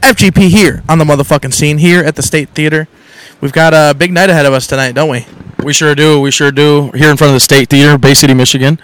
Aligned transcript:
FGP 0.00 0.48
here 0.48 0.82
on 0.88 0.98
the 0.98 1.04
motherfucking 1.04 1.52
scene 1.52 1.78
here 1.78 2.02
at 2.02 2.16
the 2.16 2.22
State 2.22 2.48
Theater. 2.50 2.88
We've 3.40 3.52
got 3.52 3.74
a 3.74 3.94
big 3.96 4.12
night 4.12 4.30
ahead 4.30 4.46
of 4.46 4.52
us 4.52 4.66
tonight, 4.66 4.92
don't 4.92 5.10
we? 5.10 5.26
We 5.62 5.72
sure 5.72 5.94
do. 5.94 6.20
We 6.20 6.30
sure 6.30 6.52
do. 6.52 6.90
Here 6.92 7.10
in 7.10 7.16
front 7.16 7.30
of 7.30 7.34
the 7.34 7.40
State 7.40 7.68
Theater, 7.68 7.98
Bay 7.98 8.14
City, 8.14 8.34
Michigan. 8.34 8.80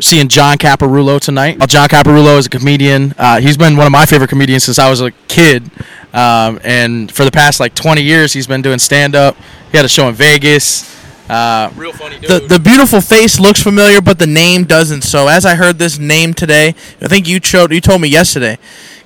Seeing 0.00 0.28
John 0.28 0.56
Caparulo 0.56 1.20
tonight. 1.20 1.58
Uh, 1.60 1.66
John 1.66 1.88
Caparulo 1.88 2.38
is 2.38 2.46
a 2.46 2.50
comedian. 2.50 3.14
Uh, 3.18 3.40
he's 3.40 3.56
been 3.56 3.76
one 3.76 3.86
of 3.86 3.92
my 3.92 4.06
favorite 4.06 4.28
comedians 4.28 4.64
since 4.64 4.78
I 4.78 4.88
was 4.88 5.00
a 5.00 5.10
kid. 5.28 5.70
Um, 6.12 6.58
and 6.64 7.12
for 7.12 7.24
the 7.24 7.30
past 7.30 7.60
like 7.60 7.74
20 7.74 8.02
years, 8.02 8.32
he's 8.32 8.46
been 8.46 8.62
doing 8.62 8.78
stand 8.78 9.14
up. 9.14 9.36
He 9.70 9.76
had 9.76 9.84
a 9.84 9.88
show 9.88 10.08
in 10.08 10.14
Vegas. 10.14 10.98
Uh, 11.30 11.70
real 11.76 11.92
funny 11.92 12.18
dude. 12.18 12.28
The 12.28 12.46
the 12.54 12.58
beautiful 12.58 13.00
face 13.00 13.38
looks 13.38 13.62
familiar, 13.62 14.00
but 14.00 14.18
the 14.18 14.26
name 14.26 14.64
doesn't. 14.64 15.02
So 15.02 15.28
as 15.28 15.46
I 15.46 15.54
heard 15.54 15.78
this 15.78 15.96
name 15.96 16.34
today, 16.34 16.74
I 17.00 17.06
think 17.06 17.28
you 17.28 17.38
showed 17.40 17.70
you 17.72 17.80
told 17.80 18.00
me 18.00 18.08
yesterday. 18.08 18.58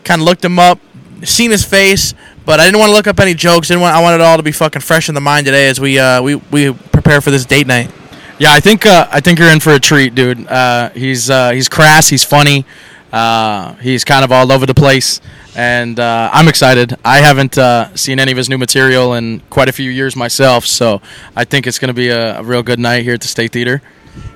Kind 0.04 0.22
of 0.22 0.26
looked 0.26 0.42
him 0.42 0.58
up, 0.58 0.78
seen 1.24 1.50
his 1.50 1.64
face, 1.64 2.14
but 2.44 2.60
I 2.60 2.64
didn't 2.64 2.78
want 2.78 2.90
to 2.90 2.94
look 2.94 3.06
up 3.06 3.20
any 3.20 3.34
jokes. 3.34 3.68
Didn't 3.68 3.80
want 3.80 3.94
I 3.94 4.02
wanted 4.02 4.16
it 4.16 4.22
all 4.22 4.36
to 4.36 4.42
be 4.42 4.52
fucking 4.52 4.82
fresh 4.82 5.08
in 5.08 5.14
the 5.14 5.20
mind 5.20 5.46
today 5.46 5.68
as 5.68 5.80
we 5.80 5.98
uh, 5.98 6.22
we 6.22 6.36
we 6.36 6.72
prepare 6.72 7.20
for 7.20 7.30
this 7.30 7.44
date 7.44 7.66
night. 7.66 7.90
Yeah, 8.38 8.52
I 8.52 8.60
think 8.60 8.86
uh, 8.86 9.06
I 9.10 9.20
think 9.20 9.38
you're 9.38 9.52
in 9.52 9.60
for 9.60 9.72
a 9.72 9.80
treat, 9.80 10.14
dude. 10.14 10.46
Uh, 10.46 10.90
he's 10.90 11.30
uh, 11.30 11.50
he's 11.50 11.68
crass. 11.68 12.08
He's 12.08 12.24
funny. 12.24 12.64
Uh, 13.12 13.74
he's 13.76 14.04
kind 14.04 14.24
of 14.24 14.32
all 14.32 14.50
over 14.50 14.66
the 14.66 14.74
place, 14.74 15.20
and 15.54 16.00
uh, 16.00 16.30
I'm 16.32 16.48
excited. 16.48 16.96
I 17.04 17.18
haven't 17.18 17.56
uh, 17.56 17.94
seen 17.94 18.18
any 18.18 18.32
of 18.32 18.38
his 18.38 18.48
new 18.48 18.58
material 18.58 19.14
in 19.14 19.40
quite 19.50 19.68
a 19.68 19.72
few 19.72 19.88
years 19.88 20.16
myself, 20.16 20.66
so 20.66 21.00
I 21.36 21.44
think 21.44 21.68
it's 21.68 21.78
going 21.78 21.90
to 21.90 21.94
be 21.94 22.08
a, 22.08 22.40
a 22.40 22.42
real 22.42 22.64
good 22.64 22.80
night 22.80 23.04
here 23.04 23.14
at 23.14 23.20
the 23.20 23.28
State 23.28 23.52
Theater. 23.52 23.82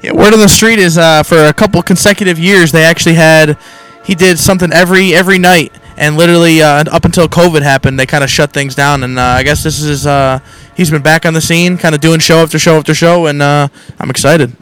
Yeah, 0.00 0.12
word 0.12 0.32
on 0.32 0.38
the 0.38 0.48
street 0.48 0.78
is 0.78 0.96
uh, 0.96 1.24
for 1.24 1.46
a 1.46 1.52
couple 1.52 1.82
consecutive 1.82 2.38
years 2.38 2.70
they 2.70 2.84
actually 2.84 3.14
had 3.14 3.58
he 4.04 4.14
did 4.14 4.38
something 4.38 4.72
every 4.72 5.12
every 5.12 5.38
night, 5.38 5.72
and 5.98 6.16
literally 6.16 6.62
uh, 6.62 6.84
up 6.90 7.04
until 7.04 7.28
COVID 7.28 7.62
happened, 7.62 7.98
they 7.98 8.06
kind 8.06 8.24
of 8.24 8.30
shut 8.30 8.52
things 8.52 8.74
down. 8.74 9.02
And 9.02 9.18
uh, 9.18 9.22
I 9.22 9.42
guess 9.42 9.62
this 9.62 9.82
is 9.82 10.06
uh, 10.06 10.38
he's 10.76 10.90
been 10.90 11.02
back 11.02 11.26
on 11.26 11.34
the 11.34 11.40
scene, 11.40 11.76
kind 11.76 11.94
of 11.94 12.00
doing 12.00 12.20
show 12.20 12.38
after 12.38 12.58
show 12.58 12.76
after 12.76 12.94
show, 12.94 13.26
and 13.26 13.42
uh, 13.42 13.68
I'm 13.98 14.10
excited. 14.10 14.56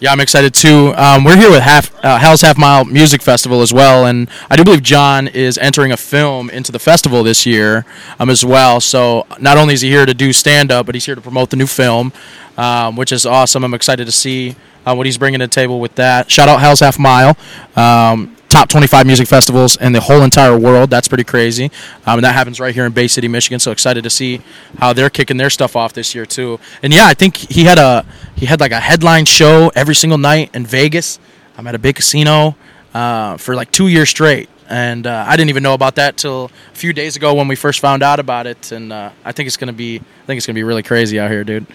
Yeah, 0.00 0.12
I'm 0.12 0.20
excited 0.20 0.54
too. 0.54 0.94
Um, 0.96 1.24
we're 1.24 1.36
here 1.36 1.50
with 1.50 1.60
half 1.60 1.92
uh, 2.02 2.16
Hell's 2.16 2.40
Half 2.40 2.56
Mile 2.56 2.86
Music 2.86 3.20
Festival 3.20 3.60
as 3.60 3.70
well, 3.70 4.06
and 4.06 4.30
I 4.48 4.56
do 4.56 4.64
believe 4.64 4.82
John 4.82 5.28
is 5.28 5.58
entering 5.58 5.92
a 5.92 5.96
film 5.98 6.48
into 6.48 6.72
the 6.72 6.78
festival 6.78 7.22
this 7.22 7.44
year 7.44 7.84
um, 8.18 8.30
as 8.30 8.42
well. 8.42 8.80
So 8.80 9.26
not 9.38 9.58
only 9.58 9.74
is 9.74 9.82
he 9.82 9.90
here 9.90 10.06
to 10.06 10.14
do 10.14 10.32
stand 10.32 10.72
up, 10.72 10.86
but 10.86 10.94
he's 10.94 11.04
here 11.04 11.14
to 11.14 11.20
promote 11.20 11.50
the 11.50 11.56
new 11.56 11.66
film, 11.66 12.14
um, 12.56 12.96
which 12.96 13.12
is 13.12 13.26
awesome. 13.26 13.62
I'm 13.62 13.74
excited 13.74 14.06
to 14.06 14.12
see 14.12 14.56
uh, 14.86 14.94
what 14.94 15.04
he's 15.04 15.18
bringing 15.18 15.40
to 15.40 15.46
the 15.46 15.52
table 15.52 15.80
with 15.80 15.94
that. 15.96 16.30
Shout 16.30 16.48
out 16.48 16.60
Hell's 16.60 16.80
Half 16.80 16.98
Mile. 16.98 17.36
Um, 17.76 18.34
top 18.50 18.68
25 18.68 19.06
music 19.06 19.28
festivals 19.28 19.76
in 19.76 19.92
the 19.92 20.00
whole 20.00 20.22
entire 20.22 20.58
world. 20.58 20.90
That's 20.90 21.08
pretty 21.08 21.24
crazy. 21.24 21.66
Um, 22.04 22.18
and 22.18 22.24
that 22.24 22.34
happens 22.34 22.60
right 22.60 22.74
here 22.74 22.84
in 22.84 22.92
Bay 22.92 23.06
City, 23.06 23.28
Michigan. 23.28 23.60
So 23.60 23.70
excited 23.70 24.04
to 24.04 24.10
see 24.10 24.42
how 24.78 24.92
they're 24.92 25.08
kicking 25.08 25.36
their 25.36 25.50
stuff 25.50 25.76
off 25.76 25.92
this 25.92 26.14
year 26.14 26.26
too. 26.26 26.58
And 26.82 26.92
yeah, 26.92 27.06
I 27.06 27.14
think 27.14 27.36
he 27.36 27.64
had 27.64 27.78
a 27.78 28.04
he 28.34 28.46
had 28.46 28.60
like 28.60 28.72
a 28.72 28.80
headline 28.80 29.24
show 29.24 29.70
every 29.74 29.94
single 29.94 30.18
night 30.18 30.50
in 30.54 30.66
Vegas. 30.66 31.18
I'm 31.56 31.66
at 31.66 31.74
a 31.74 31.78
big 31.78 31.96
casino 31.96 32.56
uh, 32.92 33.36
for 33.36 33.54
like 33.54 33.70
two 33.70 33.88
years 33.88 34.10
straight. 34.10 34.50
And 34.68 35.06
uh, 35.06 35.24
I 35.26 35.36
didn't 35.36 35.50
even 35.50 35.62
know 35.64 35.74
about 35.74 35.96
that 35.96 36.16
till 36.16 36.50
a 36.72 36.76
few 36.76 36.92
days 36.92 37.16
ago 37.16 37.34
when 37.34 37.48
we 37.48 37.56
first 37.56 37.80
found 37.80 38.02
out 38.02 38.20
about 38.20 38.46
it. 38.46 38.72
And 38.72 38.92
uh, 38.92 39.10
I 39.24 39.32
think 39.32 39.46
it's 39.46 39.56
gonna 39.56 39.72
be 39.72 39.96
I 39.96 40.26
think 40.26 40.38
it's 40.38 40.46
gonna 40.46 40.54
be 40.54 40.64
really 40.64 40.82
crazy 40.82 41.20
out 41.20 41.30
here, 41.30 41.44
dude. 41.44 41.66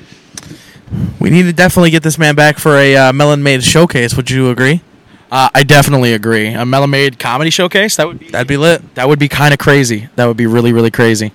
We 1.20 1.30
need 1.30 1.44
to 1.44 1.54
definitely 1.54 1.90
get 1.90 2.04
this 2.04 2.18
man 2.18 2.36
back 2.36 2.58
for 2.58 2.76
a 2.76 2.96
uh, 2.96 3.12
Melamade 3.14 3.64
showcase. 3.64 4.16
Would 4.16 4.30
you 4.30 4.50
agree? 4.50 4.82
Uh, 5.32 5.50
I 5.54 5.64
definitely 5.64 6.14
agree. 6.14 6.48
A 6.50 6.60
Melamade 6.64 7.18
comedy 7.20 7.50
showcase 7.50 7.96
that 7.96 8.08
would 8.08 8.20
be 8.20 8.30
That'd 8.30 8.48
be 8.48 8.58
lit. 8.58 8.96
that 8.96 9.08
would 9.08 9.20
be 9.20 9.28
kind 9.28 9.54
of 9.54 9.60
crazy. 9.60 10.08
That 10.16 10.26
would 10.28 10.38
be 10.38 10.46
really 10.46 10.72
really 10.72 10.92
crazy. 10.92 11.32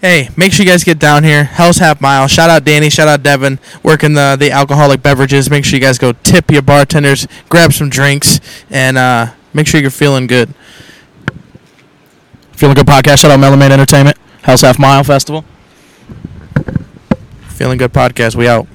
Hey, 0.00 0.28
make 0.36 0.52
sure 0.52 0.64
you 0.64 0.70
guys 0.70 0.84
get 0.84 0.98
down 1.00 1.24
here. 1.24 1.42
Hell's 1.44 1.78
Half 1.78 2.00
Mile. 2.00 2.28
Shout 2.28 2.48
out 2.50 2.62
Danny. 2.64 2.88
Shout 2.88 3.08
out 3.08 3.22
Devin. 3.22 3.58
Working 3.82 4.14
the 4.14 4.36
the 4.38 4.50
alcoholic 4.50 5.02
beverages. 5.02 5.50
Make 5.50 5.64
sure 5.64 5.76
you 5.78 5.84
guys 5.84 5.98
go 5.98 6.12
tip 6.12 6.50
your 6.50 6.62
bartenders. 6.62 7.26
Grab 7.48 7.72
some 7.72 7.90
drinks 7.90 8.40
and 8.70 8.96
uh, 8.96 9.32
make 9.52 9.66
sure 9.66 9.80
you're 9.80 9.90
feeling 9.90 10.26
good. 10.26 10.54
Feeling 12.52 12.74
good 12.74 12.86
podcast. 12.86 13.18
Shout 13.18 13.30
out 13.30 13.40
Melamade 13.40 13.70
Entertainment. 13.70 14.16
Hell's 14.42 14.62
Half 14.62 14.78
Mile 14.78 15.04
Festival. 15.04 15.44
Feeling 17.48 17.76
good 17.78 17.92
podcast. 17.92 18.36
We 18.36 18.48
out. 18.48 18.66